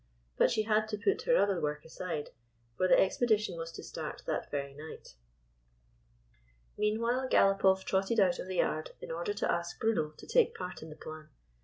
[0.35, 2.31] But she had to put her other work aside;
[2.75, 5.13] for the expedition was to start that very night.
[6.75, 10.81] Meanwhile, Galopoff trotted out of the yard in order to ask Bruno to take part
[10.81, 11.29] in the plan.